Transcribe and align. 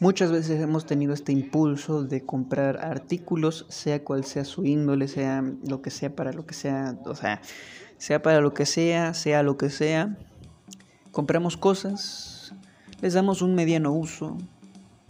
Muchas 0.00 0.32
veces 0.32 0.58
hemos 0.62 0.86
tenido 0.86 1.12
este 1.12 1.30
impulso 1.30 2.02
de 2.02 2.24
comprar 2.24 2.78
artículos, 2.82 3.66
sea 3.68 4.02
cual 4.02 4.24
sea 4.24 4.46
su 4.46 4.64
índole, 4.64 5.08
sea 5.08 5.44
lo 5.68 5.82
que 5.82 5.90
sea 5.90 6.16
para 6.16 6.32
lo 6.32 6.46
que 6.46 6.54
sea, 6.54 6.96
o 7.04 7.14
sea, 7.14 7.42
sea 7.98 8.22
para 8.22 8.40
lo 8.40 8.54
que 8.54 8.64
sea, 8.64 9.12
sea 9.12 9.42
lo 9.42 9.58
que 9.58 9.68
sea. 9.68 10.16
Compramos 11.12 11.58
cosas, 11.58 12.54
les 13.02 13.12
damos 13.12 13.42
un 13.42 13.54
mediano 13.54 13.92
uso, 13.92 14.38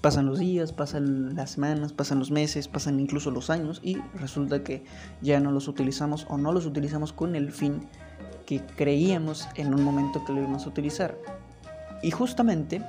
pasan 0.00 0.26
los 0.26 0.40
días, 0.40 0.72
pasan 0.72 1.37
las 1.37 1.53
semanas, 1.53 1.93
pasan 1.93 2.19
los 2.19 2.33
meses, 2.33 2.67
pasan 2.67 2.99
incluso 2.99 3.31
los 3.31 3.49
años 3.49 3.81
y 3.85 3.99
resulta 4.15 4.65
que 4.65 4.83
ya 5.22 5.38
no 5.38 5.53
los 5.53 5.69
utilizamos 5.69 6.27
o 6.29 6.37
no 6.37 6.51
los 6.51 6.67
utilizamos 6.67 7.13
con 7.13 7.37
el 7.37 7.53
fin 7.53 7.87
que 8.45 8.61
creíamos 8.77 9.47
en 9.54 9.72
un 9.72 9.85
momento 9.85 10.25
que 10.25 10.33
lo 10.33 10.41
íbamos 10.41 10.67
a 10.67 10.69
utilizar. 10.71 11.17
Y 12.03 12.11
justamente 12.11 12.83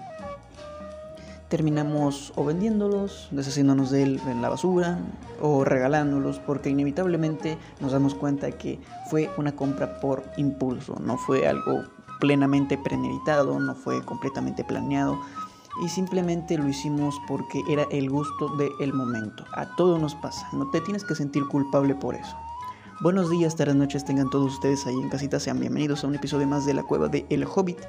terminamos 1.52 2.32
o 2.38 2.46
vendiéndolos, 2.46 3.28
deshaciéndonos 3.32 3.92
de 3.92 4.04
él 4.04 4.22
en 4.26 4.42
la 4.42 4.48
basura 4.48 5.00
o 5.42 5.66
regalándolos 5.66 6.40
porque 6.40 6.70
inevitablemente 6.70 7.58
nos 7.82 7.92
damos 7.92 8.16
cuenta 8.16 8.52
que 8.54 8.80
fue 9.09 9.30
una 9.36 9.54
compra 9.54 10.00
por 10.00 10.23
impulso, 10.38 10.95
no 11.02 11.18
fue 11.18 11.50
algo 11.50 11.84
plenamente 12.22 12.78
premeditado, 12.78 13.59
no 13.59 13.76
fue 13.76 14.02
completamente 14.06 14.64
planeado 14.64 15.20
y 15.84 15.90
simplemente 15.90 16.58
lo 16.58 16.70
hicimos 16.70 17.20
porque 17.28 17.62
era 17.68 17.84
el 17.92 18.09
gusto 18.09 18.56
del 18.56 18.94
momento. 18.94 19.44
A 19.52 19.76
todo 19.76 20.00
nos 20.00 20.16
pasa, 20.16 20.48
no 20.54 20.70
te 20.70 20.80
tienes 20.80 21.04
que 21.04 21.16
sentir 21.16 21.45
culpable 21.50 21.95
por 21.95 22.16
eso. 22.16 22.38
Buenos 23.02 23.30
días, 23.30 23.58
tardes, 23.58 23.76
noches, 23.76 24.06
tengan 24.06 24.30
todos 24.30 24.54
ustedes 24.54 24.86
ahí 24.86 24.94
en 24.94 25.09
casita, 25.09 25.40
sean 25.40 25.59
bienvenidos 25.59 26.04
a 26.04 26.08
un 26.08 26.16
episodio 26.16 26.48
más 26.48 26.66
de 26.66 26.76
la 26.76 26.84
cueva 26.84 27.09
de 27.09 27.26
El 27.30 27.44
Hobbit. 27.44 27.80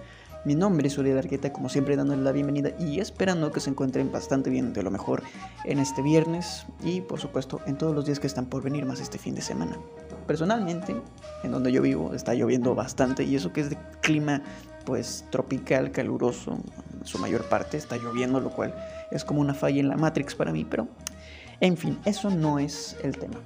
Mi 0.45 0.56
nombre 0.56 0.88
es 0.88 0.98
Uriel 0.98 1.19
Arqueta, 1.19 1.52
como 1.52 1.69
siempre 1.69 1.95
dándoles 1.95 2.24
la 2.24 2.32
bienvenida 2.32 2.73
y 2.77 2.98
esperando 2.98 3.52
que 3.52 3.60
se 3.60 3.70
encuentren 3.70 4.10
bastante 4.10 4.50
bien 4.50 4.73
de 4.73 4.83
lo 4.83 4.91
mejor 4.91 5.23
en 5.64 5.78
este 5.78 6.02
viernes 6.02 6.66
y 6.83 7.00
por 7.00 7.20
supuesto 7.20 7.61
en 7.67 7.78
todos 7.78 7.94
los 7.94 8.06
días 8.06 8.19
que 8.19 8.27
están 8.27 8.47
por 8.47 8.61
venir 8.61 8.84
más 8.84 8.98
este 8.98 9.19
fin 9.19 9.36
de 9.36 9.41
semana. 9.41 9.78
Personalmente, 10.27 10.97
en 11.44 11.52
donde 11.52 11.70
yo 11.70 11.80
vivo 11.80 12.12
está 12.12 12.34
lloviendo 12.34 12.75
bastante 12.75 13.22
y 13.22 13.36
eso 13.36 13.52
que 13.52 13.61
es 13.61 13.70
de 13.70 13.78
clima 14.00 14.42
pues 14.84 15.25
tropical, 15.30 15.92
caluroso, 15.92 16.58
su 17.05 17.19
mayor 17.19 17.45
parte 17.45 17.77
está 17.77 17.97
lloviendo, 17.97 18.41
lo 18.41 18.50
cual 18.50 18.74
es 19.12 19.24
como 19.24 19.41
una 19.41 19.55
falla 19.55 19.78
en 19.78 19.89
la 19.89 19.97
Matrix 19.97 20.34
para 20.34 20.50
mí, 20.50 20.67
pero 20.69 20.89
en 21.61 21.77
fin, 21.77 22.00
eso 22.05 22.30
no 22.30 22.58
es 22.58 22.97
el 23.05 23.17
tema. 23.17 23.36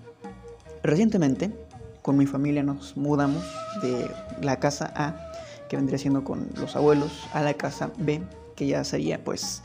Recientemente, 0.83 1.53
con 2.01 2.17
mi 2.17 2.25
familia 2.25 2.63
nos 2.63 2.97
mudamos 2.97 3.45
de 3.83 4.11
la 4.41 4.59
casa 4.61 4.91
A 4.97 5.26
que 5.69 5.77
vendría 5.77 5.99
siendo 5.99 6.25
con 6.25 6.49
los 6.57 6.77
abuelos, 6.77 7.27
a 7.33 7.43
la 7.43 7.55
casa 7.55 7.91
B, 7.99 8.23
que 8.55 8.67
ya 8.67 8.85
sería 8.85 9.23
pues 9.23 9.63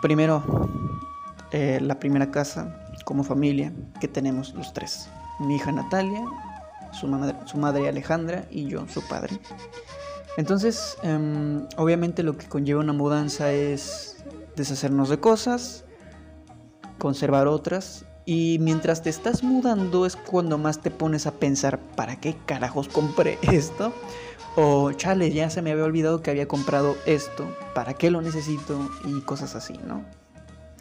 primero 0.00 0.42
eh, 1.50 1.78
la 1.80 1.98
primera 1.98 2.30
casa 2.30 2.84
como 3.04 3.24
familia 3.24 3.72
que 4.00 4.08
tenemos 4.08 4.54
los 4.54 4.72
tres. 4.72 5.08
Mi 5.40 5.56
hija 5.56 5.72
Natalia, 5.72 6.24
su 6.92 7.06
madre, 7.06 7.36
su 7.46 7.56
madre 7.58 7.88
Alejandra 7.88 8.44
y 8.50 8.66
yo, 8.66 8.86
su 8.88 9.06
padre. 9.08 9.38
Entonces, 10.36 10.96
em, 11.02 11.66
obviamente 11.76 12.22
lo 12.22 12.36
que 12.36 12.46
conlleva 12.46 12.80
una 12.80 12.92
mudanza 12.92 13.50
es 13.52 14.22
deshacernos 14.56 15.08
de 15.08 15.18
cosas, 15.18 15.84
conservar 16.98 17.46
otras 17.48 18.04
y 18.24 18.58
mientras 18.60 19.02
te 19.02 19.10
estás 19.10 19.42
mudando 19.42 20.04
es 20.04 20.14
cuando 20.14 20.58
más 20.58 20.80
te 20.80 20.90
pones 20.90 21.26
a 21.26 21.32
pensar, 21.32 21.80
¿para 21.96 22.16
qué 22.16 22.36
carajos 22.44 22.88
compré 22.88 23.38
esto? 23.42 23.92
O, 24.60 24.90
chale, 24.90 25.30
ya 25.30 25.50
se 25.50 25.62
me 25.62 25.70
había 25.70 25.84
olvidado 25.84 26.20
que 26.20 26.32
había 26.32 26.48
comprado 26.48 26.96
esto, 27.06 27.56
¿para 27.76 27.94
qué 27.94 28.10
lo 28.10 28.20
necesito? 28.20 28.90
Y 29.04 29.20
cosas 29.20 29.54
así, 29.54 29.78
¿no? 29.86 30.04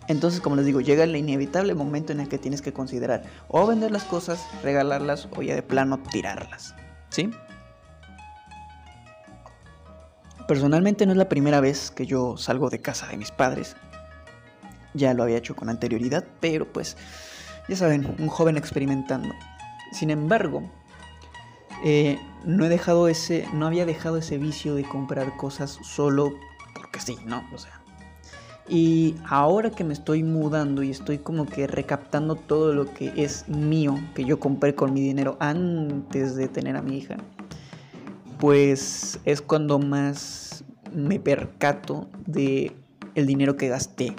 Entonces, 0.08 0.42
como 0.42 0.56
les 0.56 0.66
digo, 0.66 0.81
llega 0.81 1.03
el 1.03 1.16
inevitable 1.16 1.75
momento 1.75 2.11
en 2.11 2.20
el 2.20 2.28
que 2.28 2.39
tienes 2.39 2.64
que 2.64 2.73
considerar 2.73 3.22
o 3.50 3.67
vender 3.67 3.92
las 3.92 4.03
cosas, 4.03 4.44
regalarlas 4.64 5.30
o 5.36 5.44
ya 5.44 5.53
de 5.53 5.61
plano 5.61 6.00
tirarlas, 6.00 6.73
¿sí? 7.10 7.30
Personalmente 10.48 11.05
no 11.05 11.11
es 11.11 11.17
la 11.20 11.30
primera 11.30 11.59
vez 11.59 11.92
que 11.92 12.08
yo 12.08 12.36
salgo 12.36 12.71
de 12.71 12.82
casa 12.82 13.05
de 13.05 13.17
mis 13.17 13.30
padres. 13.30 13.76
Ya 14.95 15.14
lo 15.14 15.21
había 15.21 15.38
hecho 15.38 15.55
con 15.55 15.70
anterioridad, 15.70 16.26
pero 16.39 16.65
pues, 16.65 16.98
ya 17.70 17.76
saben, 17.76 18.15
un 18.17 18.27
joven 18.27 18.58
experimentando. 18.58 19.36
Sin 19.92 20.09
embargo, 20.09 20.64
eh, 21.86 22.17
no 22.47 23.67
había 23.67 23.85
dejado 23.85 24.17
ese 24.17 24.37
vicio 24.37 24.73
de 24.73 24.83
comprar 24.83 25.35
cosas 25.37 25.77
solo 25.83 26.33
porque 26.73 26.99
sí, 26.99 27.17
¿no? 27.25 27.43
O 27.53 27.58
sea. 27.58 27.81
Y 28.69 29.15
ahora 29.30 29.69
que 29.69 29.83
me 29.83 29.93
estoy 29.93 30.23
mudando 30.23 30.83
y 30.83 30.89
estoy 30.89 31.19
como 31.19 31.45
que 31.45 31.67
recaptando 31.67 32.35
todo 32.35 32.73
lo 32.73 32.93
que 32.93 33.13
es 33.15 33.47
mío, 33.47 33.95
que 34.13 34.25
yo 34.25 34.39
compré 34.39 34.75
con 34.75 34.93
mi 34.93 35.02
dinero 35.02 35.37
antes 35.39 36.35
de 36.35 36.47
tener 36.47 36.75
a 36.75 36.81
mi 36.81 36.97
hija, 36.97 37.17
pues 38.39 39.19
es 39.23 39.41
cuando 39.41 39.79
más 39.79 40.65
me 40.93 41.19
percato 41.19 42.09
de 42.25 42.75
el 43.15 43.25
dinero 43.25 43.55
que 43.55 43.69
gasté 43.69 44.14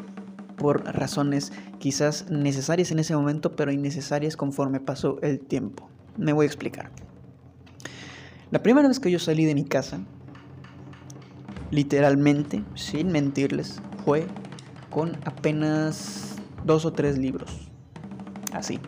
por 0.56 0.84
razones 0.84 1.52
quizás 1.78 2.30
necesarias 2.30 2.90
en 2.90 2.98
ese 2.98 3.14
momento, 3.14 3.54
pero 3.54 3.70
innecesarias 3.70 4.36
conforme 4.36 4.80
pasó 4.80 5.18
el 5.22 5.40
tiempo. 5.40 5.88
Me 6.16 6.32
voy 6.32 6.44
a 6.44 6.46
explicar. 6.46 6.90
La 8.50 8.62
primera 8.62 8.88
vez 8.88 8.98
que 8.98 9.10
yo 9.10 9.18
salí 9.18 9.44
de 9.44 9.54
mi 9.54 9.64
casa, 9.64 10.00
literalmente, 11.70 12.64
sin 12.74 13.12
mentirles, 13.12 13.82
fue 14.06 14.26
con 14.88 15.16
apenas 15.26 16.36
dos 16.64 16.86
o 16.86 16.92
tres 16.94 17.18
libros. 17.18 17.68
Así. 18.54 18.80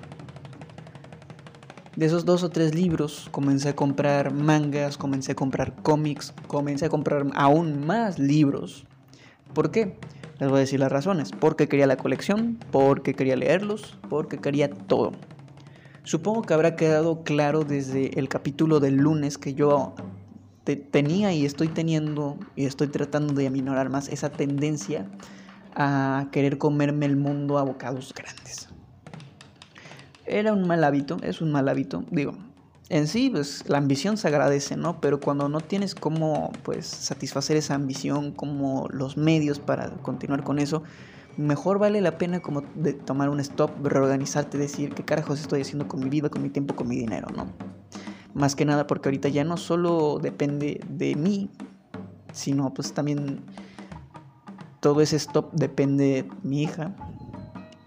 De 1.94 2.06
esos 2.06 2.24
dos 2.24 2.42
o 2.42 2.48
tres 2.48 2.74
libros 2.74 3.28
comencé 3.30 3.68
a 3.68 3.76
comprar 3.76 4.32
mangas, 4.32 4.96
comencé 4.96 5.32
a 5.32 5.34
comprar 5.34 5.74
cómics, 5.82 6.32
comencé 6.46 6.86
a 6.86 6.88
comprar 6.88 7.26
aún 7.34 7.84
más 7.84 8.18
libros. 8.18 8.86
¿Por 9.52 9.70
qué? 9.70 9.98
Les 10.38 10.48
voy 10.48 10.56
a 10.56 10.60
decir 10.60 10.80
las 10.80 10.90
razones. 10.90 11.32
Porque 11.38 11.68
quería 11.68 11.86
la 11.86 11.98
colección, 11.98 12.58
porque 12.70 13.12
quería 13.12 13.36
leerlos, 13.36 13.98
porque 14.08 14.38
quería 14.38 14.70
todo. 14.70 15.12
Supongo 16.04 16.42
que 16.42 16.54
habrá 16.54 16.76
quedado 16.76 17.22
claro 17.24 17.64
desde 17.64 18.18
el 18.18 18.28
capítulo 18.28 18.80
del 18.80 18.96
lunes 18.96 19.36
que 19.38 19.54
yo 19.54 19.94
tenía 20.90 21.32
y 21.32 21.44
estoy 21.44 21.68
teniendo 21.68 22.38
y 22.56 22.64
estoy 22.64 22.88
tratando 22.88 23.34
de 23.34 23.46
aminorar 23.46 23.90
más 23.90 24.08
esa 24.08 24.30
tendencia 24.30 25.06
a 25.74 26.28
querer 26.32 26.58
comerme 26.58 27.06
el 27.06 27.16
mundo 27.16 27.58
a 27.58 27.62
bocados 27.64 28.14
grandes. 28.14 28.68
Era 30.26 30.52
un 30.52 30.66
mal 30.66 30.84
hábito, 30.84 31.18
es 31.22 31.40
un 31.40 31.52
mal 31.52 31.68
hábito, 31.68 32.04
digo. 32.10 32.34
En 32.88 33.06
sí, 33.06 33.30
pues 33.30 33.68
la 33.68 33.78
ambición 33.78 34.16
se 34.16 34.26
agradece, 34.26 34.76
¿no? 34.76 35.00
Pero 35.00 35.20
cuando 35.20 35.48
no 35.48 35.60
tienes 35.60 35.94
cómo, 35.94 36.50
pues, 36.64 36.86
satisfacer 36.86 37.56
esa 37.56 37.74
ambición, 37.74 38.32
como 38.32 38.88
los 38.90 39.16
medios 39.16 39.60
para 39.60 39.90
continuar 39.90 40.42
con 40.42 40.58
eso, 40.58 40.82
mejor 41.36 41.78
vale 41.78 42.00
la 42.00 42.18
pena 42.18 42.40
como 42.40 42.62
de 42.74 42.92
tomar 42.92 43.28
un 43.28 43.40
stop, 43.40 43.70
reorganizarte, 43.84 44.58
decir 44.58 44.94
qué 44.94 45.04
carajos 45.04 45.40
estoy 45.40 45.62
haciendo 45.62 45.88
con 45.88 46.00
mi 46.00 46.08
vida, 46.08 46.28
con 46.28 46.42
mi 46.42 46.50
tiempo, 46.50 46.74
con 46.74 46.88
mi 46.88 46.96
dinero, 46.96 47.28
¿no? 47.34 47.46
Más 48.34 48.54
que 48.54 48.64
nada 48.64 48.86
porque 48.86 49.08
ahorita 49.08 49.28
ya 49.28 49.44
no 49.44 49.56
solo 49.56 50.18
depende 50.20 50.80
de 50.88 51.14
mí, 51.16 51.50
sino 52.32 52.72
pues 52.72 52.92
también 52.92 53.40
todo 54.80 55.00
ese 55.00 55.16
stop 55.16 55.52
depende 55.52 56.04
de 56.04 56.28
mi 56.42 56.62
hija, 56.62 56.94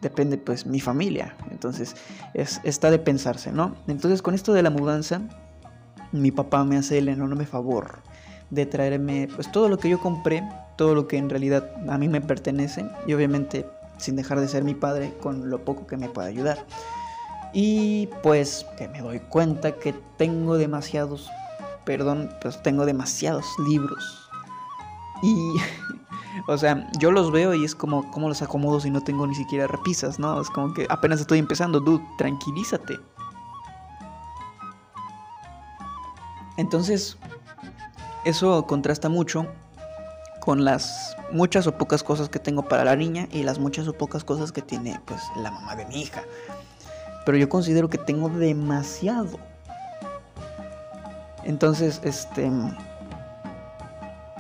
depende 0.02 0.38
pues 0.38 0.66
mi 0.66 0.80
familia. 0.80 1.36
Entonces 1.50 1.96
es, 2.34 2.60
está 2.64 2.92
de 2.92 3.00
pensarse, 3.00 3.52
¿no? 3.52 3.76
Entonces 3.88 4.22
con 4.22 4.34
esto 4.34 4.54
de 4.54 4.64
la 4.64 4.70
mudanza, 4.70 5.22
mi 6.12 6.32
papá 6.32 6.64
me 6.64 6.78
hace 6.78 7.00
el 7.00 7.10
enorme 7.10 7.46
favor 7.46 8.00
de 8.50 8.66
traerme 8.66 9.28
pues 9.34 9.52
todo 9.52 9.70
lo 9.70 9.78
que 9.78 9.90
yo 9.90 10.00
compré 10.00 10.44
todo 10.76 10.96
lo 10.96 11.08
que 11.08 11.18
en 11.18 11.30
realidad 11.30 11.70
a 11.88 11.98
mí 11.98 12.08
me 12.08 12.22
pertenece 12.22 12.90
y 13.08 13.14
obviamente 13.14 13.66
sin 13.98 14.16
dejar 14.16 14.40
de 14.40 14.48
ser 14.48 14.64
mi 14.64 14.74
padre 14.74 15.14
con 15.22 15.50
lo 15.50 15.64
poco 15.64 15.88
que 15.88 15.98
me 15.98 16.10
pueda 16.10 16.28
ayudar. 16.28 16.66
Y 17.54 18.08
pues 18.24 18.66
que 18.78 18.88
me 18.88 19.02
doy 19.02 19.20
cuenta 19.20 19.74
que 19.74 19.94
tengo 20.18 20.58
demasiados, 20.58 21.30
perdón, 21.86 22.30
pues 22.42 22.62
tengo 22.64 22.86
demasiados 22.86 23.46
libros. 23.68 24.30
Y, 25.22 25.56
o 26.48 26.58
sea, 26.58 26.90
yo 27.00 27.12
los 27.12 27.32
veo 27.32 27.54
y 27.54 27.64
es 27.64 27.76
como, 27.76 28.10
¿cómo 28.12 28.28
los 28.28 28.42
acomodo 28.42 28.80
si 28.80 28.90
no 28.90 29.02
tengo 29.02 29.28
ni 29.28 29.36
siquiera 29.36 29.68
repisas, 29.68 30.20
no? 30.20 30.42
Es 30.42 30.50
como 30.50 30.74
que 30.74 30.88
apenas 30.90 31.22
estoy 31.22 31.40
empezando, 31.40 31.80
dude, 31.80 32.04
tranquilízate. 32.18 33.00
Entonces, 36.58 37.18
eso 38.26 38.66
contrasta 38.66 39.10
mucho 39.10 39.48
con 40.44 40.66
las 40.66 41.16
muchas 41.32 41.68
o 41.68 41.78
pocas 41.78 42.04
cosas 42.04 42.28
que 42.28 42.38
tengo 42.38 42.64
para 42.64 42.84
la 42.84 42.98
niña 42.98 43.30
y 43.32 43.44
las 43.44 43.60
muchas 43.60 43.88
o 43.88 43.94
pocas 43.94 44.26
cosas 44.26 44.52
que 44.52 44.62
tiene 44.62 45.00
pues 45.06 45.22
la 45.38 45.52
mamá 45.52 45.74
de 45.78 45.86
mi 45.86 46.02
hija. 46.02 46.24
Pero 47.26 47.38
yo 47.38 47.48
considero 47.48 47.90
que 47.90 47.98
tengo 47.98 48.28
demasiado. 48.28 49.40
Entonces, 51.46 52.02
este 52.04 52.52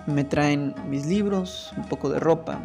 me 0.05 0.25
traen 0.25 0.75
mis 0.89 1.05
libros, 1.05 1.71
un 1.77 1.87
poco 1.87 2.09
de 2.09 2.19
ropa 2.19 2.59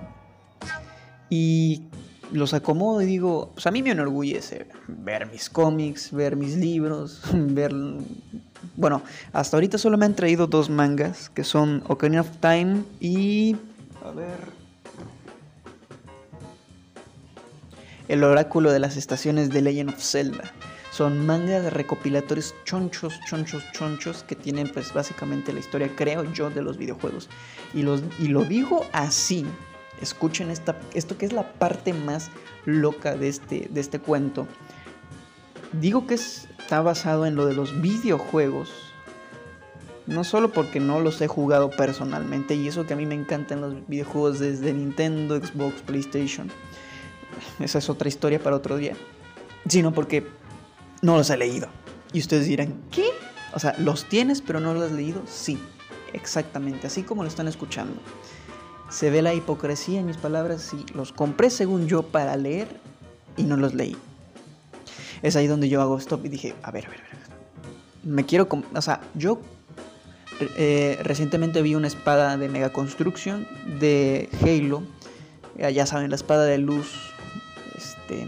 Y 1.31 1.85
los 2.33 2.55
acomodo 2.55 3.03
y 3.03 3.07
digo, 3.07 3.51
pues 3.55 3.67
a 3.67 3.71
mí 3.71 3.83
me 3.83 3.91
enorgullece 3.91 4.67
ver 4.87 5.31
mis 5.31 5.49
cómics, 5.49 6.13
ver 6.13 6.37
mis 6.37 6.57
libros, 6.57 7.23
ver... 7.33 7.73
Bueno, 8.77 9.03
hasta 9.33 9.57
ahorita 9.57 9.79
solo 9.79 9.97
me 9.99 10.07
han 10.07 10.15
traído 10.15 10.47
dos 10.47 10.71
mangas, 10.71 11.31
que 11.31 11.45
son 11.45 11.83
Ocarina 11.89 12.21
of 12.21 12.31
Time 12.41 12.83
y... 13.01 13.57
A 14.05 14.11
ver... 14.11 14.59
El 18.09 18.25
oráculo 18.25 18.73
de 18.73 18.79
las 18.79 18.97
estaciones 18.97 19.51
de 19.51 19.61
Legend 19.61 19.91
of 19.91 20.03
Zelda. 20.03 20.53
Son 20.91 21.27
mangas 21.27 21.73
recopilatorios 21.73 22.55
chonchos, 22.65 23.21
chonchos, 23.29 23.63
chonchos 23.73 24.25
que 24.25 24.35
tienen 24.35 24.69
pues 24.73 24.93
básicamente 24.93 25.53
la 25.53 25.61
historia, 25.61 25.91
creo 25.95 26.25
yo, 26.33 26.51
de 26.51 26.63
los 26.63 26.79
videojuegos. 26.79 27.29
Y, 27.75 27.83
los, 27.83 28.03
y 28.19 28.29
lo 28.29 28.45
digo 28.45 28.87
así, 28.93 29.45
escuchen 30.01 30.51
esta, 30.51 30.77
esto 30.95 31.19
que 31.19 31.27
es 31.27 31.33
la 31.33 31.53
parte 31.53 31.93
más 31.93 32.31
loca 32.65 33.17
de 33.17 33.29
este, 33.29 33.69
de 33.71 33.81
este 33.81 33.99
cuento. 33.99 34.47
Digo 35.73 36.07
que 36.07 36.15
está 36.15 36.81
basado 36.83 37.27
en 37.27 37.35
lo 37.35 37.47
de 37.47 37.55
los 37.55 37.81
videojuegos. 37.81 38.71
No 40.07 40.25
solo 40.25 40.53
porque 40.53 40.81
no 40.81 41.01
los 41.01 41.21
he 41.21 41.29
jugado 41.29 41.69
personalmente, 41.69 42.55
y 42.55 42.67
eso 42.67 42.87
que 42.87 42.95
a 42.95 42.97
mí 42.97 43.05
me 43.05 43.15
encantan 43.15 43.61
los 43.61 43.87
videojuegos 43.89 44.39
desde 44.39 44.73
Nintendo, 44.73 45.37
Xbox, 45.37 45.83
PlayStation. 45.83 46.51
Esa 47.61 47.79
es 47.79 47.91
otra 47.91 48.09
historia 48.09 48.43
para 48.43 48.57
otro 48.57 48.79
día. 48.79 48.95
Sino 49.69 49.93
porque 49.93 50.27
no 51.03 51.17
los 51.17 51.29
he 51.29 51.37
leído. 51.37 51.69
Y 52.15 52.21
ustedes 52.21 52.47
dirán, 52.47 52.75
¿qué? 52.91 53.05
O 53.53 53.59
sea, 53.59 53.75
¿los 53.79 54.07
tienes 54.07 54.41
pero 54.41 54.61
no 54.61 54.73
los 54.73 54.85
has 54.85 54.93
leído? 54.93 55.23
Sí, 55.27 55.59
exactamente, 56.15 56.87
así 56.87 57.03
como 57.03 57.23
lo 57.23 57.29
están 57.29 57.49
escuchando 57.49 58.01
se 58.89 59.11
ve 59.11 59.23
la 59.23 59.35
hipocresía 59.35 60.01
en 60.01 60.07
mis 60.07 60.17
palabras 60.17 60.73
y 60.73 60.85
los 60.95 61.13
compré 61.13 61.51
según 61.51 61.87
yo 61.87 62.03
para 62.03 62.37
leer 62.37 62.69
y 63.37 63.45
no 63.45 63.57
los 63.57 63.75
leí. 63.75 63.97
Es 65.23 65.37
ahí 65.37 65.47
donde 65.47 65.69
yo 65.69 65.81
hago 65.83 65.99
stop 65.99 66.25
y 66.25 66.29
dije, 66.29 66.55
a 66.63 66.71
ver, 66.71 66.87
a 66.87 66.91
ver, 66.91 67.01
a 67.01 67.05
ver. 67.05 67.19
Me 68.05 68.25
quiero... 68.25 68.49
O 68.75 68.83
sea, 68.83 69.01
yo 69.15 69.41
eh, 70.57 70.99
recientemente 71.03 71.63
vi 71.63 71.75
una 71.75 71.89
espada 71.89 72.37
de 72.37 72.49
Mega 72.49 72.73
Construction 72.73 73.47
de 73.81 74.29
Halo. 74.43 74.83
Ya 75.57 75.87
saben, 75.87 76.11
la 76.11 76.17
espada 76.17 76.45
de 76.45 76.59
luz 76.59 77.13
este, 77.77 78.27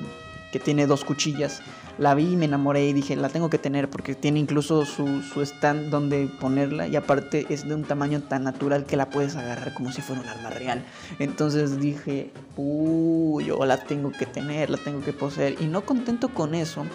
que 0.51 0.59
tiene 0.59 0.87
dos 0.87 1.05
cuchillas 1.05 1.63
la 2.01 2.15
vi 2.15 2.33
y 2.33 2.37
me 2.37 2.47
enamoré 2.47 2.87
y 2.87 2.95
dije, 2.95 3.15
la 3.15 3.29
tengo 3.29 3.51
que 3.51 3.59
tener 3.59 3.91
porque 3.91 4.15
tiene 4.15 4.41
incluso 4.41 4.87
su, 4.87 5.23
stand 5.43 5.91
donde 5.91 6.31
ponerla 6.41 6.89
y 6.89 6.97
aparte 6.97 7.47
es 7.51 7.69
de 7.69 7.75
un 7.75 7.85
tamaño 7.85 8.23
tan 8.23 8.43
natural 8.43 8.87
que 8.87 8.97
la 8.97 9.11
puedes 9.11 9.37
agarrar 9.37 9.75
como 9.75 9.93
si 9.93 10.01
fuera 10.01 10.23
un 10.23 10.29
arma 10.29 10.49
real. 10.49 10.83
Entonces 11.19 11.79
dije, 11.79 12.33
uy, 12.57 13.45
yo 13.45 13.63
la 13.67 13.77
tengo 13.77 14.13
que 14.13 14.25
tener, 14.25 14.71
la 14.71 14.79
tengo 14.79 15.03
que 15.03 15.13
poseer. 15.13 15.57
Y 15.61 15.67
no 15.67 15.83
contento 15.83 16.31
con 16.31 16.55
eso, 16.55 16.87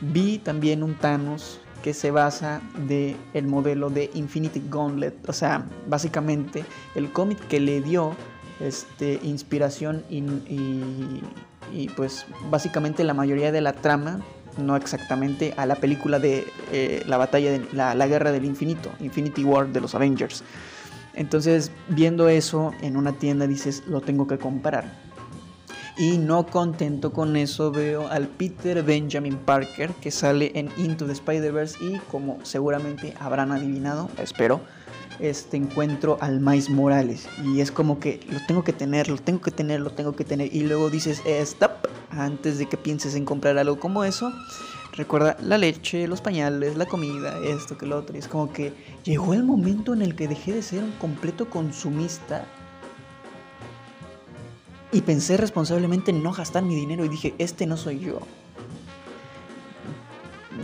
vi 0.00 0.38
también 0.38 0.82
un 0.82 0.94
Thanos 0.94 1.60
que 1.84 1.94
se 1.94 2.10
basa 2.10 2.60
de 2.88 3.16
el 3.34 3.46
modelo 3.46 3.88
de 3.88 4.10
Infinity 4.14 4.64
Gauntlet, 4.68 5.28
o 5.28 5.32
sea, 5.32 5.64
básicamente 5.86 6.64
el 6.96 7.12
cómic 7.12 7.38
que 7.46 7.60
le 7.60 7.80
dio 7.80 8.16
este, 8.58 9.20
inspiración 9.22 10.04
y, 10.10 10.24
y, 11.72 11.88
pues 11.96 12.26
básicamente 12.50 13.04
la 13.04 13.14
mayoría 13.14 13.52
de 13.52 13.60
la 13.60 13.74
trama 13.74 14.20
no 14.60 14.76
exactamente 14.76 15.54
a 15.56 15.66
la 15.66 15.76
película 15.76 16.18
de 16.18 16.46
eh, 16.72 17.02
la 17.06 17.16
batalla 17.16 17.52
de 17.52 17.66
la, 17.72 17.94
la, 17.94 18.06
guerra 18.06 18.32
del 18.32 18.44
infinito, 18.44 18.90
Infinity 19.00 19.44
War 19.44 19.68
de 19.68 19.80
los 19.80 19.94
Avengers. 19.94 20.44
Entonces, 21.14 21.72
viendo 21.88 22.28
eso 22.28 22.72
en 22.80 22.96
una 22.96 23.12
tienda 23.12 23.46
dices, 23.46 23.82
lo 23.86 24.00
tengo 24.00 24.26
que 24.26 24.38
comprar. 24.38 25.10
Y 25.98 26.16
no 26.16 26.46
contento 26.46 27.12
con 27.12 27.36
eso, 27.36 27.70
veo 27.70 28.08
al 28.08 28.26
Peter 28.26 28.82
Benjamin 28.82 29.36
Parker 29.36 29.90
que 30.00 30.10
sale 30.10 30.50
en 30.54 30.70
Into 30.78 31.04
the 31.04 31.12
Spider-Verse 31.12 31.76
y 31.84 31.98
como 32.10 32.38
seguramente 32.42 33.14
habrán 33.20 33.52
adivinado, 33.52 34.08
espero, 34.16 34.62
este 35.20 35.56
encuentro 35.56 36.18
al 36.20 36.40
Miles 36.40 36.70
Morales 36.70 37.28
y 37.44 37.60
es 37.60 37.70
como 37.70 38.00
que 38.00 38.20
lo 38.30 38.38
tengo 38.46 38.64
que 38.64 38.72
tener, 38.72 39.08
lo 39.08 39.18
tengo 39.18 39.40
que 39.40 39.50
tener, 39.50 39.80
lo 39.80 39.90
tengo 39.90 40.14
que 40.14 40.24
tener 40.24 40.54
y 40.54 40.60
luego 40.60 40.90
dices 40.90 41.22
stop 41.24 41.88
antes 42.10 42.58
de 42.58 42.66
que 42.66 42.76
pienses 42.76 43.14
en 43.14 43.24
comprar 43.24 43.58
algo 43.58 43.78
como 43.78 44.04
eso. 44.04 44.32
Recuerda 44.92 45.36
la 45.40 45.56
leche, 45.56 46.08
los 46.08 46.20
pañales, 46.20 46.76
la 46.76 46.86
comida, 46.86 47.38
esto 47.44 47.78
que 47.78 47.86
lo 47.86 47.96
otro. 47.96 48.16
Y 48.16 48.18
es 48.18 48.28
como 48.28 48.52
que 48.52 48.72
llegó 49.04 49.34
el 49.34 49.44
momento 49.44 49.94
en 49.94 50.02
el 50.02 50.16
que 50.16 50.26
dejé 50.26 50.52
de 50.52 50.62
ser 50.62 50.82
un 50.82 50.92
completo 50.92 51.48
consumista 51.48 52.44
y 54.92 55.02
pensé 55.02 55.36
responsablemente 55.36 56.10
en 56.10 56.22
no 56.22 56.32
gastar 56.32 56.64
mi 56.64 56.74
dinero 56.74 57.04
y 57.04 57.08
dije, 57.08 57.34
este 57.38 57.66
no 57.66 57.76
soy 57.76 58.00
yo 58.00 58.20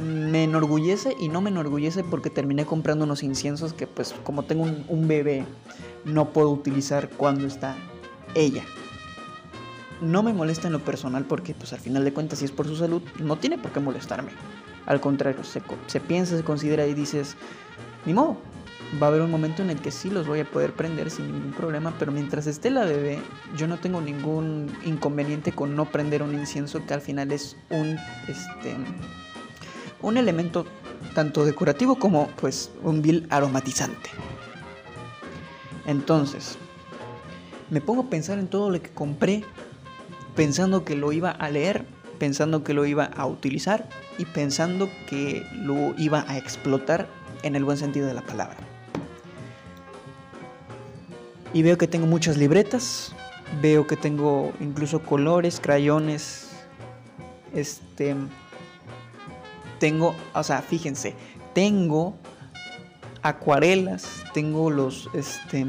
me 0.00 0.44
enorgullece 0.44 1.16
y 1.18 1.28
no 1.28 1.40
me 1.40 1.50
enorgullece 1.50 2.04
porque 2.04 2.30
terminé 2.30 2.64
comprando 2.64 3.04
unos 3.04 3.22
inciensos 3.22 3.72
que 3.72 3.86
pues 3.86 4.14
como 4.24 4.44
tengo 4.44 4.64
un, 4.88 5.08
bebé 5.08 5.44
no 6.04 6.30
puedo 6.30 6.50
utilizar 6.50 7.08
cuando 7.10 7.46
está 7.46 7.76
ella. 8.34 8.64
No 10.00 10.22
me 10.22 10.32
molesta 10.32 10.66
en 10.66 10.74
lo 10.74 10.80
personal 10.80 11.24
porque 11.24 11.54
pues 11.54 11.72
al 11.72 11.80
final 11.80 12.04
de 12.04 12.12
cuentas 12.12 12.40
si 12.40 12.44
es 12.44 12.52
por 12.52 12.66
su 12.66 12.76
salud 12.76 13.02
no 13.18 13.36
tiene 13.36 13.58
por 13.58 13.72
qué 13.72 13.80
molestarme. 13.80 14.30
Al 14.84 15.00
contrario, 15.00 15.42
se, 15.42 15.62
se 15.86 16.00
piensa, 16.00 16.36
se 16.36 16.44
considera 16.44 16.86
y 16.86 16.94
dices, 16.94 17.36
ni 18.04 18.14
modo, 18.14 18.36
va 19.02 19.06
a 19.06 19.10
haber 19.10 19.22
un 19.22 19.30
momento 19.30 19.62
en 19.62 19.70
el 19.70 19.80
que 19.80 19.90
sí 19.90 20.10
los 20.10 20.26
voy 20.28 20.40
a 20.40 20.44
poder 20.44 20.72
prender 20.72 21.10
sin 21.10 21.32
ningún 21.32 21.52
problema, 21.52 21.92
pero 21.98 22.12
mientras 22.12 22.46
esté 22.46 22.70
la 22.70 22.84
bebé, 22.84 23.18
yo 23.56 23.66
no 23.66 23.78
tengo 23.78 24.00
ningún 24.00 24.70
inconveniente 24.84 25.50
con 25.50 25.74
no 25.74 25.86
prender 25.86 26.22
un 26.22 26.34
incienso 26.34 26.86
que 26.86 26.94
al 26.94 27.00
final 27.00 27.32
es 27.32 27.56
un 27.70 27.96
este 28.28 28.76
un 30.02 30.16
elemento 30.16 30.66
tanto 31.14 31.44
decorativo 31.44 31.96
como 31.96 32.28
pues 32.40 32.70
un 32.82 33.02
vil 33.02 33.26
aromatizante. 33.30 34.10
Entonces, 35.86 36.58
me 37.70 37.80
pongo 37.80 38.02
a 38.02 38.10
pensar 38.10 38.38
en 38.38 38.48
todo 38.48 38.70
lo 38.70 38.80
que 38.80 38.90
compré, 38.90 39.44
pensando 40.34 40.84
que 40.84 40.96
lo 40.96 41.12
iba 41.12 41.30
a 41.30 41.50
leer, 41.50 41.84
pensando 42.18 42.64
que 42.64 42.74
lo 42.74 42.86
iba 42.86 43.04
a 43.04 43.26
utilizar 43.26 43.88
y 44.18 44.24
pensando 44.24 44.88
que 45.08 45.46
lo 45.52 45.94
iba 45.98 46.24
a 46.28 46.36
explotar 46.36 47.08
en 47.42 47.56
el 47.56 47.64
buen 47.64 47.78
sentido 47.78 48.06
de 48.06 48.14
la 48.14 48.22
palabra. 48.22 48.56
Y 51.52 51.62
veo 51.62 51.78
que 51.78 51.86
tengo 51.86 52.06
muchas 52.06 52.36
libretas, 52.36 53.14
veo 53.62 53.86
que 53.86 53.96
tengo 53.96 54.52
incluso 54.60 55.02
colores, 55.02 55.60
crayones, 55.60 56.50
este, 57.54 58.14
tengo, 59.78 60.14
o 60.34 60.42
sea, 60.42 60.62
fíjense, 60.62 61.14
tengo 61.54 62.16
acuarelas, 63.22 64.24
tengo 64.32 64.70
los, 64.70 65.08
este, 65.12 65.66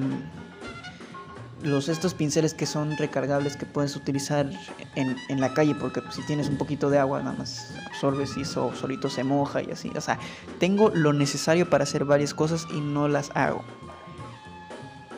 los 1.63 1.89
estos 1.89 2.13
pinceles 2.13 2.53
que 2.53 2.65
son 2.65 2.95
recargables 2.97 3.57
que 3.57 3.65
puedes 3.65 3.95
utilizar 3.95 4.49
en, 4.95 5.15
en, 5.29 5.41
la 5.41 5.53
calle 5.53 5.75
porque 5.75 6.01
si 6.11 6.23
tienes 6.25 6.49
un 6.49 6.57
poquito 6.57 6.89
de 6.89 6.99
agua 6.99 7.21
nada 7.21 7.35
más 7.37 7.73
absorbes 7.87 8.37
y 8.37 8.41
eso 8.41 8.73
solito 8.75 9.09
se 9.09 9.23
moja 9.23 9.61
y 9.61 9.71
así. 9.71 9.91
O 9.95 10.01
sea, 10.01 10.19
tengo 10.59 10.89
lo 10.89 11.13
necesario 11.13 11.69
para 11.69 11.83
hacer 11.83 12.05
varias 12.05 12.33
cosas 12.33 12.67
y 12.71 12.79
no 12.79 13.07
las 13.07 13.31
hago. 13.35 13.63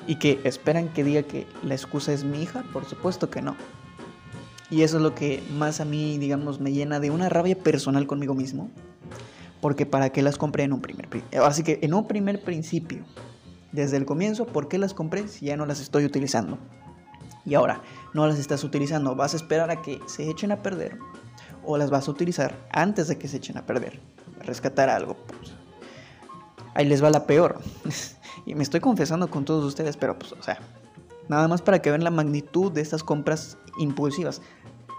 Y 0.08 0.16
que 0.16 0.40
esperan 0.44 0.90
que 0.90 1.04
diga 1.04 1.24
que 1.24 1.46
la 1.62 1.76
excusa 1.76 2.14
es 2.14 2.24
mi 2.24 2.42
hija, 2.42 2.64
por 2.74 2.86
supuesto 2.86 3.30
que 3.30 3.42
no. 3.42 3.56
Y 4.70 4.84
eso 4.84 4.98
es 4.98 5.04
lo 5.04 5.16
que 5.16 5.44
más 5.52 5.80
a 5.82 5.86
mí, 5.86 6.18
digamos, 6.18 6.60
me 6.60 6.72
llena 6.72 7.00
de 7.00 7.12
una 7.12 7.30
rabia 7.30 7.58
personal 7.58 8.06
conmigo 8.08 8.36
mismo. 8.36 8.70
Porque 9.62 9.86
para 9.86 10.12
qué 10.12 10.22
las 10.22 10.38
compré 10.38 10.64
en 10.64 10.74
un 10.74 10.82
primer. 10.82 11.08
Así 11.44 11.64
que 11.64 11.80
en 11.82 11.94
un 11.94 12.08
primer 12.08 12.42
principio, 12.42 13.04
desde 13.72 13.98
el 13.98 14.06
comienzo, 14.06 14.46
¿por 14.46 14.68
qué 14.68 14.78
las 14.78 14.94
compré 14.94 15.28
si 15.28 15.48
ya 15.48 15.58
no 15.58 15.66
las 15.66 15.82
estoy 15.82 16.06
utilizando? 16.06 16.58
Y 17.46 17.56
ahora, 17.56 17.82
no 18.14 18.28
las 18.28 18.40
estás 18.40 18.64
utilizando, 18.64 19.16
vas 19.16 19.34
a 19.34 19.38
esperar 19.38 19.70
a 19.72 19.82
que 19.82 20.00
se 20.06 20.30
echen 20.30 20.52
a 20.52 20.62
perder 20.62 20.98
o 21.66 21.78
las 21.78 21.90
vas 21.90 22.08
a 22.08 22.12
utilizar 22.12 22.56
antes 22.72 23.08
de 23.08 23.18
que 23.18 23.28
se 23.28 23.38
echen 23.38 23.58
a 23.58 23.66
perder. 23.66 24.00
Rescatar 24.40 24.90
algo. 24.90 25.16
Pues. 25.16 25.54
Ahí 26.74 26.86
les 26.86 27.04
va 27.04 27.10
la 27.10 27.26
peor. 27.26 27.60
y 28.46 28.56
me 28.56 28.64
estoy 28.64 28.80
confesando 28.80 29.30
con 29.30 29.46
todos 29.46 29.66
ustedes, 29.66 29.98
pero 29.98 30.18
pues, 30.18 30.32
o 30.32 30.42
sea, 30.42 30.60
nada 31.30 31.48
más 31.48 31.62
para 31.62 31.82
que 31.82 31.90
vean 31.90 32.04
la 32.04 32.12
magnitud 32.12 32.72
de 32.72 32.82
estas 32.82 33.04
compras 33.04 33.58
impulsivas. 33.78 34.42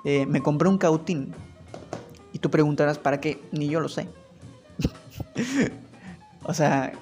Eh, 0.05 0.25
me 0.27 0.41
compré 0.41 0.69
un 0.69 0.79
cautín. 0.79 1.35
Y 2.33 2.39
tú 2.39 2.51
preguntarás, 2.51 2.99
¿para 2.99 3.21
qué? 3.21 3.43
Ni 3.53 3.69
yo 3.69 3.81
lo 3.81 3.89
sé. 3.89 4.09
o 6.45 6.55
sea, 6.55 6.93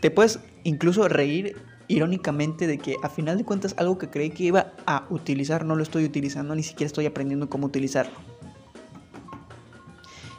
te 0.00 0.10
puedes 0.10 0.40
incluso 0.64 1.06
reír 1.06 1.56
irónicamente 1.88 2.66
de 2.66 2.78
que 2.78 2.96
a 3.02 3.08
final 3.08 3.38
de 3.38 3.44
cuentas 3.44 3.74
algo 3.78 3.98
que 3.98 4.10
creí 4.10 4.30
que 4.30 4.44
iba 4.44 4.72
a 4.86 5.06
utilizar 5.10 5.64
no 5.64 5.76
lo 5.76 5.82
estoy 5.82 6.04
utilizando, 6.04 6.54
ni 6.54 6.62
siquiera 6.62 6.86
estoy 6.86 7.06
aprendiendo 7.06 7.48
cómo 7.48 7.66
utilizarlo. 7.66 8.16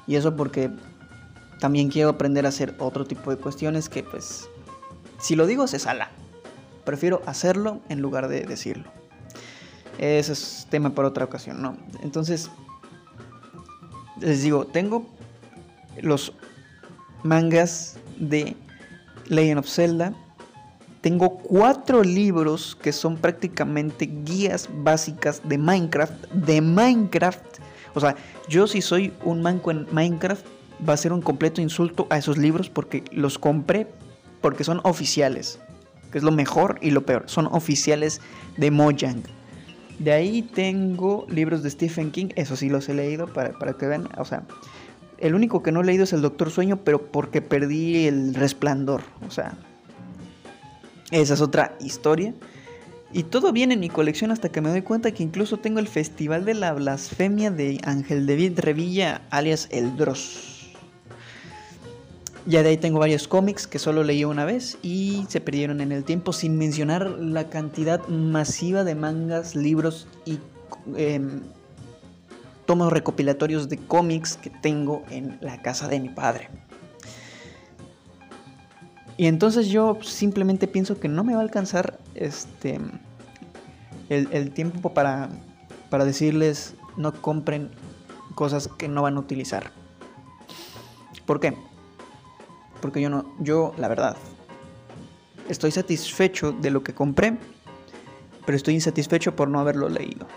Y 0.08 0.16
eso 0.16 0.36
porque 0.36 0.72
también 1.60 1.90
quiero 1.90 2.10
aprender 2.10 2.46
a 2.46 2.50
hacer 2.50 2.76
otro 2.80 3.06
tipo 3.06 3.30
de 3.30 3.38
cuestiones 3.38 3.88
que 3.88 4.04
pues, 4.04 4.50
si 5.20 5.36
lo 5.36 5.46
digo 5.46 5.68
se 5.68 5.80
sala. 5.80 6.12
Prefiero 6.88 7.22
hacerlo 7.26 7.82
en 7.90 8.00
lugar 8.00 8.30
de 8.30 8.46
decirlo. 8.46 8.86
ese 9.98 10.32
es 10.32 10.68
tema 10.70 10.92
para 10.92 11.10
otra 11.10 11.26
ocasión, 11.26 11.62
¿no? 11.62 11.76
Entonces, 12.02 12.50
les 14.22 14.42
digo, 14.42 14.66
tengo 14.68 15.06
los 16.02 16.32
mangas 17.24 17.98
de 18.18 18.56
Legend 19.26 19.60
of 19.60 19.68
Zelda. 19.68 20.14
Tengo 21.02 21.40
cuatro 21.40 22.04
libros 22.04 22.78
que 22.82 22.94
son 22.94 23.18
prácticamente 23.18 24.06
guías 24.24 24.70
básicas 24.72 25.42
de 25.44 25.58
Minecraft. 25.58 26.32
De 26.32 26.62
Minecraft. 26.62 27.44
O 27.96 28.00
sea, 28.00 28.16
yo 28.48 28.66
si 28.66 28.82
soy 28.82 29.12
un 29.26 29.42
manco 29.42 29.72
en 29.72 29.88
Minecraft, 29.92 30.46
va 30.88 30.94
a 30.94 30.98
ser 30.98 31.12
un 31.12 31.22
completo 31.22 31.60
insulto 31.60 32.08
a 32.10 32.18
esos 32.18 32.38
libros 32.38 32.70
porque 32.70 33.04
los 33.12 33.38
compré 33.38 33.88
porque 34.40 34.64
son 34.64 34.80
oficiales. 34.86 35.60
Que 36.12 36.18
es 36.18 36.24
lo 36.24 36.32
mejor 36.32 36.78
y 36.82 36.92
lo 36.92 37.06
peor. 37.06 37.24
Son 37.28 37.48
oficiales 37.48 38.22
de 38.58 38.72
Mojang. 38.72 39.24
De 40.00 40.12
ahí 40.12 40.42
tengo 40.42 41.26
libros 41.30 41.64
de 41.64 41.70
Stephen 41.70 42.12
King. 42.12 42.30
Eso 42.36 42.56
sí 42.56 42.70
los 42.70 42.88
he 42.90 42.94
leído 42.94 43.28
para, 43.28 43.52
para 43.58 43.74
que 43.74 43.88
vean. 43.88 44.10
O 44.18 44.26
sea, 44.26 44.44
el 45.18 45.36
único 45.36 45.64
que 45.64 45.72
no 45.72 45.82
he 45.82 45.86
leído 45.86 46.04
es 46.04 46.14
El 46.14 46.22
Doctor 46.22 46.52
Sueño, 46.52 46.78
pero 46.84 47.02
porque 47.12 47.42
perdí 47.42 48.06
el 48.06 48.36
resplandor. 48.36 49.02
O 49.28 49.32
sea, 49.32 49.58
esa 51.12 51.34
es 51.34 51.42
otra 51.42 51.76
historia. 51.80 52.34
Y 53.14 53.24
todo 53.24 53.54
viene 53.54 53.76
en 53.76 53.80
mi 53.80 53.90
colección 53.90 54.32
hasta 54.32 54.50
que 54.50 54.62
me 54.62 54.70
doy 54.70 54.82
cuenta 54.82 55.12
que 55.12 55.24
incluso 55.24 55.58
tengo 55.58 55.80
el 55.80 55.88
Festival 55.88 56.44
de 56.46 56.54
la 56.54 56.74
Blasfemia 56.74 57.52
de 57.52 57.80
Ángel 57.84 58.28
David 58.28 58.60
Revilla, 58.60 59.22
alias 59.30 59.70
El 59.72 59.96
Dross. 59.96 60.57
Ya 62.48 62.64
de 62.64 62.70
ahí 62.70 62.78
tengo 62.78 63.00
varios 63.00 63.28
cómics 63.28 63.68
que 63.68 63.78
solo 63.78 64.06
leí 64.06 64.24
una 64.24 64.46
vez 64.46 64.78
y 64.82 65.26
se 65.28 65.42
perdieron 65.42 65.82
en 65.82 65.92
el 65.92 66.06
tiempo, 66.06 66.32
sin 66.32 66.58
mencionar 66.58 67.10
la 67.10 67.50
cantidad 67.50 68.08
masiva 68.08 68.86
de 68.86 68.96
mangas, 68.96 69.54
libros 69.54 70.08
y 70.24 70.40
em, 70.96 71.42
tomos 72.66 72.94
recopilatorios 72.94 73.68
de 73.68 73.78
cómics 73.78 74.38
que 74.38 74.50
tengo 74.50 75.04
en 75.10 75.38
la 75.42 75.62
casa 75.62 75.90
de 75.90 76.00
mi 76.00 76.08
padre. 76.08 76.48
Y 79.18 79.26
entonces 79.26 79.68
yo 79.68 79.98
simplemente 80.02 80.68
pienso 80.68 81.02
que 81.02 81.10
no 81.10 81.26
me 81.26 81.34
va 81.34 81.40
a 81.40 81.44
alcanzar 81.44 82.00
este 82.16 82.80
el, 84.08 84.52
tiempo 84.52 84.94
para, 84.94 85.28
para 85.90 86.06
decirles 86.06 86.76
no 86.96 87.12
compren 87.12 87.72
cosas 88.36 88.70
que 88.70 88.88
no 88.88 89.02
van 89.02 89.18
a 89.18 89.20
utilizar. 89.20 89.72
¿Por 91.26 91.42
qué? 91.42 91.54
Porque 92.82 93.02
yo 93.02 93.10
no, 93.10 93.26
yo 93.40 93.74
la 93.78 93.88
verdad, 93.88 94.16
estoy 95.50 95.72
satisfecho 95.72 96.52
de 96.52 96.72
lo 96.72 96.84
que 96.84 96.94
compré, 96.94 97.38
pero 98.46 98.56
estoy 98.56 98.76
insatisfecho 98.76 99.36
por 99.36 99.48
no 99.48 99.60
haberlo 99.60 99.90
leído. 99.90 100.28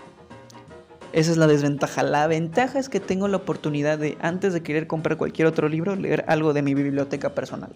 Esa 1.13 1.31
es 1.31 1.37
la 1.37 1.47
desventaja. 1.47 2.03
La 2.03 2.27
ventaja 2.27 2.79
es 2.79 2.87
que 2.87 2.99
tengo 2.99 3.27
la 3.27 3.37
oportunidad 3.37 3.97
de, 3.97 4.17
antes 4.21 4.53
de 4.53 4.63
querer 4.63 4.87
comprar 4.87 5.17
cualquier 5.17 5.47
otro 5.47 5.67
libro, 5.67 5.95
leer 5.95 6.23
algo 6.27 6.53
de 6.53 6.61
mi 6.61 6.73
biblioteca 6.73 7.35
personal. 7.35 7.71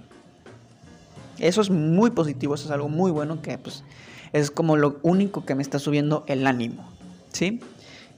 Eso 1.38 1.62
es 1.62 1.70
muy 1.70 2.12
positivo, 2.12 2.56
eso 2.56 2.66
es 2.66 2.72
algo 2.72 2.88
muy 2.88 3.12
bueno 3.12 3.42
que 3.42 3.58
pues, 3.58 3.84
es 4.32 4.52
como 4.52 4.78
lo 4.78 5.00
único 5.02 5.46
que 5.46 5.54
me 5.54 5.62
está 5.62 5.80
subiendo 5.80 6.24
el 6.28 6.48
ánimo. 6.48 6.90
¿Sí? 7.34 7.60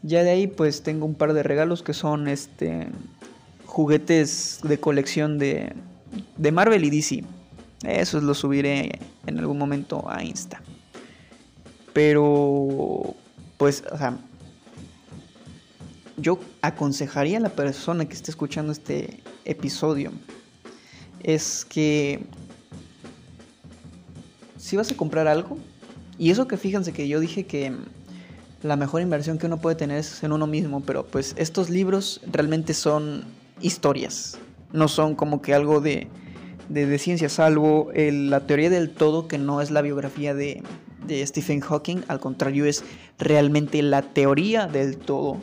Ya 0.04 0.24
de 0.24 0.30
ahí 0.30 0.46
pues 0.46 0.84
tengo 0.84 1.06
un 1.08 1.16
par 1.16 1.34
de 1.34 1.42
regalos 1.42 1.82
que 1.82 1.94
son 1.94 2.28
este 2.28 2.88
juguetes 3.66 4.60
de 4.64 4.80
colección 4.80 5.40
de, 5.40 5.74
de 6.38 6.52
Marvel 6.52 6.84
y 6.84 6.90
DC. 6.90 7.24
Eso 7.84 8.22
lo 8.22 8.34
subiré 8.34 9.00
en 9.26 9.40
algún 9.40 9.58
momento 9.58 10.10
a 10.10 10.24
Insta. 10.24 10.62
Pero 11.94 13.16
pues, 13.58 13.84
o 13.92 13.98
sea, 13.98 14.18
yo 16.18 16.40
aconsejaría 16.62 17.38
a 17.38 17.42
la 17.42 17.50
persona 17.50 18.06
que 18.06 18.14
esté 18.14 18.32
escuchando 18.32 18.72
este 18.72 19.20
episodio 19.46 20.12
es 21.24 21.66
que 21.66 22.20
si 24.58 24.76
vas 24.76 24.92
a 24.92 24.96
comprar 24.96 25.28
algo, 25.28 25.58
y 26.18 26.32
eso 26.32 26.48
que 26.48 26.58
fíjense 26.58 26.94
que 26.94 27.08
yo 27.08 27.20
dije 27.20 27.46
que 27.46 27.74
la 28.64 28.76
mejor 28.76 29.02
inversión 29.02 29.38
que 29.38 29.46
uno 29.46 29.58
puede 29.58 29.76
tener 29.76 30.00
es 30.00 30.24
en 30.24 30.32
uno 30.32 30.48
mismo, 30.48 30.82
pero 30.82 31.06
pues 31.06 31.36
estos 31.38 31.70
libros 31.70 32.22
realmente 32.32 32.74
son 32.74 33.24
historias, 33.62 34.38
no 34.74 34.88
son 34.88 35.16
como 35.16 35.42
que 35.42 35.54
algo 35.54 35.82
de, 35.82 36.08
de, 36.70 36.98
ciencia, 37.00 37.30
salvo 37.30 37.92
la 37.94 38.46
teoría 38.48 38.70
del 38.70 38.90
todo, 38.90 39.28
que 39.28 39.38
no 39.38 39.62
es 39.62 39.72
la 39.72 39.82
biografía 39.82 40.34
de, 40.34 40.64
de 41.06 41.26
Stephen 41.26 41.62
Hawking, 41.62 42.02
al 42.08 42.20
contrario 42.20 42.66
es 42.66 42.84
realmente 43.18 43.82
la 43.82 44.02
teoría 44.02 44.68
del 44.68 44.98
todo 44.98 45.38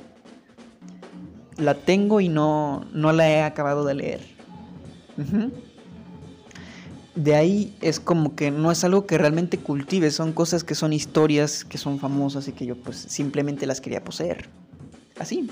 la 1.56 1.74
tengo 1.74 2.20
y 2.20 2.28
no, 2.28 2.84
no 2.92 3.12
la 3.12 3.30
he 3.30 3.42
acabado 3.42 3.84
de 3.84 3.94
leer. 3.94 4.20
De 7.14 7.36
ahí 7.36 7.76
es 7.80 8.00
como 8.00 8.34
que 8.34 8.50
no 8.50 8.72
es 8.72 8.82
algo 8.82 9.06
que 9.06 9.18
realmente 9.18 9.58
cultive, 9.58 10.10
son 10.10 10.32
cosas 10.32 10.64
que 10.64 10.74
son 10.74 10.92
historias 10.92 11.64
que 11.64 11.78
son 11.78 12.00
famosas 12.00 12.48
y 12.48 12.52
que 12.52 12.66
yo 12.66 12.76
pues 12.76 12.96
simplemente 12.96 13.66
las 13.66 13.80
quería 13.80 14.02
poseer. 14.02 14.48
Así. 15.18 15.48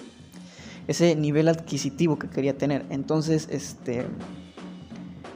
Ese 0.88 1.14
nivel 1.16 1.48
adquisitivo 1.48 2.18
que 2.18 2.28
quería 2.28 2.56
tener. 2.56 2.84
Entonces, 2.90 3.48
este... 3.50 4.06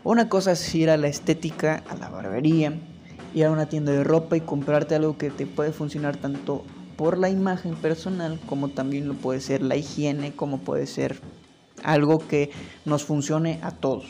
Una 0.04 0.28
cosa 0.28 0.52
es 0.52 0.74
ir 0.74 0.88
a 0.88 0.96
la 0.96 1.08
estética, 1.08 1.82
a 1.88 1.96
la 1.96 2.08
barbería, 2.08 2.78
ir 3.34 3.44
a 3.44 3.50
una 3.50 3.66
tienda 3.66 3.90
de 3.90 4.04
ropa 4.04 4.36
y 4.36 4.40
comprarte 4.40 4.94
algo 4.94 5.18
que 5.18 5.30
te 5.30 5.46
puede 5.46 5.72
funcionar 5.72 6.16
tanto 6.16 6.64
por 6.96 7.18
la 7.18 7.28
imagen 7.28 7.74
personal, 7.74 8.38
como 8.46 8.68
también 8.68 9.08
lo 9.08 9.14
puede 9.14 9.40
ser 9.40 9.62
la 9.62 9.76
higiene, 9.76 10.32
como 10.32 10.58
puede 10.58 10.86
ser 10.86 11.20
algo 11.82 12.26
que 12.26 12.50
nos 12.84 13.04
funcione 13.04 13.58
a 13.62 13.72
todos. 13.72 14.06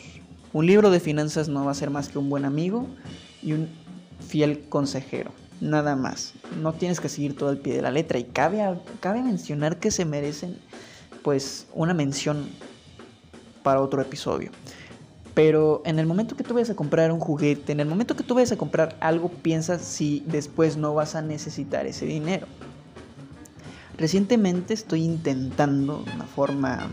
Un 0.53 0.65
libro 0.65 0.89
de 0.89 0.99
finanzas 0.99 1.49
no 1.49 1.65
va 1.65 1.71
a 1.71 1.75
ser 1.75 1.89
más 1.89 2.09
que 2.09 2.17
un 2.17 2.29
buen 2.29 2.45
amigo 2.45 2.87
y 3.43 3.53
un 3.53 3.67
fiel 4.19 4.69
consejero, 4.69 5.31
nada 5.61 5.95
más. 5.95 6.33
No 6.61 6.73
tienes 6.73 6.99
que 6.99 7.09
seguir 7.09 7.35
todo 7.35 7.49
el 7.49 7.57
pie 7.57 7.75
de 7.75 7.81
la 7.81 7.91
letra 7.91 8.17
y 8.19 8.23
cabe, 8.23 8.63
cabe 8.99 9.21
mencionar 9.21 9.79
que 9.79 9.91
se 9.91 10.05
merecen 10.05 10.57
pues 11.27 11.67
una 11.73 11.93
mención 11.93 12.47
para 13.61 13.81
otro 13.81 14.01
episodio. 14.01 14.49
Pero 15.33 15.81
en 15.83 15.99
el 15.99 16.05
momento 16.05 16.37
que 16.37 16.43
tú 16.45 16.53
vayas 16.53 16.69
a 16.69 16.75
comprar 16.77 17.11
un 17.11 17.19
juguete, 17.19 17.73
en 17.73 17.81
el 17.81 17.87
momento 17.89 18.15
que 18.15 18.23
tú 18.23 18.33
vayas 18.33 18.53
a 18.53 18.57
comprar 18.57 18.95
algo, 19.01 19.27
piensa 19.27 19.77
si 19.77 20.23
después 20.25 20.77
no 20.77 20.93
vas 20.93 21.15
a 21.15 21.21
necesitar 21.21 21.85
ese 21.85 22.05
dinero. 22.05 22.47
Recientemente 23.97 24.73
estoy 24.73 25.03
intentando 25.03 26.01
de 26.03 26.13
una 26.13 26.23
forma 26.23 26.87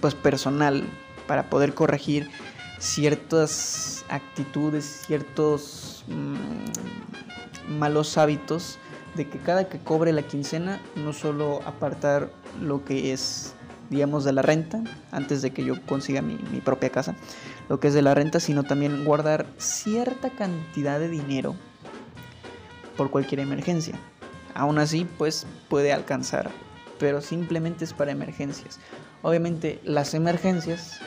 pues 0.00 0.14
personal 0.14 0.84
para 1.26 1.50
poder 1.50 1.74
corregir 1.74 2.30
ciertas 2.78 4.04
actitudes, 4.08 5.02
ciertos 5.08 6.04
mm, 6.06 7.72
malos 7.80 8.16
hábitos 8.16 8.78
de 9.16 9.28
que 9.28 9.38
cada 9.38 9.68
que 9.68 9.80
cobre 9.80 10.12
la 10.12 10.22
quincena 10.22 10.80
no 10.94 11.12
solo 11.12 11.62
apartar 11.66 12.30
lo 12.60 12.84
que 12.84 13.12
es 13.12 13.55
digamos 13.90 14.24
de 14.24 14.32
la 14.32 14.42
renta 14.42 14.82
antes 15.10 15.42
de 15.42 15.52
que 15.52 15.64
yo 15.64 15.80
consiga 15.86 16.22
mi, 16.22 16.38
mi 16.52 16.60
propia 16.60 16.90
casa 16.90 17.14
lo 17.68 17.80
que 17.80 17.88
es 17.88 17.94
de 17.94 18.02
la 18.02 18.14
renta 18.14 18.40
sino 18.40 18.64
también 18.64 19.04
guardar 19.04 19.46
cierta 19.58 20.30
cantidad 20.30 20.98
de 20.98 21.08
dinero 21.08 21.56
por 22.96 23.10
cualquier 23.10 23.40
emergencia 23.40 23.98
Aún 24.56 24.78
así, 24.78 25.06
pues 25.18 25.46
puede 25.68 25.92
alcanzar, 25.92 26.50
pero 26.98 27.20
simplemente 27.20 27.84
es 27.84 27.92
para 27.92 28.10
emergencias. 28.10 28.80
Obviamente 29.20 29.80
las 29.84 30.14
emergencias 30.14 30.98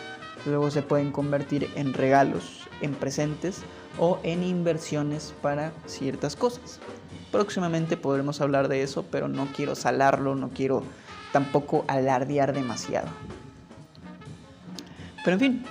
luego 0.46 0.70
se 0.70 0.84
pueden 0.84 1.12
convertir 1.12 1.68
en 1.76 1.94
regalos, 1.94 2.68
en 2.82 2.94
presentes 2.94 3.62
o 3.98 4.20
en 4.22 4.44
inversiones 4.44 5.34
para 5.42 5.72
ciertas 5.88 6.36
cosas. 6.36 6.80
Próximamente 7.32 7.98
podremos 7.98 8.40
hablar 8.40 8.68
de 8.68 8.84
eso, 8.84 9.04
pero 9.10 9.28
no 9.28 9.48
quiero 9.56 9.74
salarlo, 9.74 10.36
no 10.36 10.50
quiero 10.50 10.84
tampoco 11.32 11.86
alardear 11.88 12.54
demasiado. 12.54 13.08
Pero 15.24 15.34
en 15.36 15.40
fin, 15.40 15.66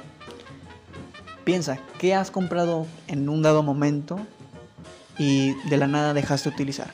piensa, 1.45 1.79
¿qué 1.99 2.15
has 2.15 2.31
comprado 2.31 2.87
en 3.07 3.29
un 3.29 3.43
dado 3.43 3.63
momento 3.63 4.19
y 5.19 5.55
de 5.69 5.77
la 5.77 5.87
nada 5.87 6.15
dejaste 6.15 6.51
de 6.51 6.55
utilizar? 6.55 6.91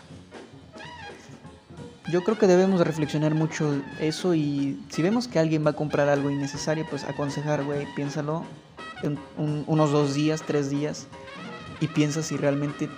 yo 2.14 2.22
creo 2.22 2.38
que 2.38 2.46
debemos 2.46 2.80
reflexionar 2.80 3.34
mucho 3.34 3.82
eso 3.98 4.36
y 4.36 4.80
si 4.88 5.02
vemos 5.02 5.26
que 5.26 5.40
alguien 5.40 5.66
va 5.66 5.70
a 5.70 5.72
comprar 5.72 6.08
algo 6.08 6.30
innecesario, 6.30 6.86
pues 6.88 7.02
aconsejar, 7.02 7.64
güey, 7.64 7.88
piénsalo 7.96 8.44
en 9.02 9.18
unos 9.66 9.90
dos 9.90 10.14
días, 10.14 10.42
tres 10.46 10.70
días 10.70 11.08
y 11.80 11.88
piensa 11.88 12.22
si 12.22 12.36
realmente 12.36 12.88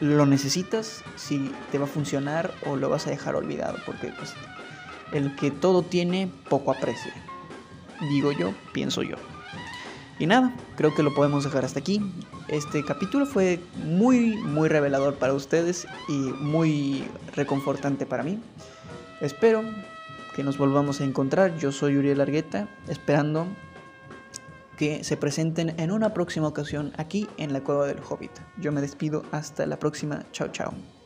lo 0.00 0.26
necesitas, 0.26 1.02
si 1.16 1.50
te 1.72 1.78
va 1.78 1.84
a 1.84 1.88
funcionar 1.88 2.52
o 2.66 2.76
lo 2.76 2.90
vas 2.90 3.06
a 3.06 3.10
dejar 3.10 3.34
olvidado, 3.34 3.78
porque 3.86 4.08
pues, 4.08 4.34
el 5.12 5.34
que 5.36 5.50
todo 5.50 5.82
tiene 5.82 6.30
poco 6.48 6.72
aprecia. 6.72 7.12
Digo 8.10 8.32
yo, 8.32 8.52
pienso 8.72 9.02
yo. 9.02 9.16
Y 10.18 10.26
nada, 10.26 10.54
creo 10.76 10.94
que 10.94 11.02
lo 11.02 11.14
podemos 11.14 11.44
dejar 11.44 11.64
hasta 11.64 11.80
aquí. 11.80 12.02
Este 12.48 12.84
capítulo 12.84 13.24
fue 13.24 13.58
muy, 13.84 14.36
muy 14.36 14.68
revelador 14.68 15.14
para 15.14 15.32
ustedes 15.32 15.86
y 16.08 16.12
muy 16.12 17.04
reconfortante 17.34 18.04
para 18.04 18.22
mí. 18.22 18.38
Espero 19.22 19.62
que 20.34 20.44
nos 20.44 20.58
volvamos 20.58 21.00
a 21.00 21.04
encontrar. 21.04 21.56
Yo 21.58 21.72
soy 21.72 21.96
Uriel 21.96 22.20
Argueta, 22.20 22.68
esperando 22.88 23.46
que 24.76 25.04
se 25.04 25.16
presenten 25.16 25.78
en 25.78 25.90
una 25.90 26.14
próxima 26.14 26.48
ocasión 26.48 26.92
aquí 26.96 27.28
en 27.36 27.52
la 27.52 27.62
Cueva 27.62 27.86
del 27.86 28.00
Hobbit. 28.06 28.32
Yo 28.58 28.72
me 28.72 28.80
despido 28.80 29.24
hasta 29.32 29.66
la 29.66 29.78
próxima. 29.78 30.24
Chao, 30.32 30.48
chao. 30.48 30.99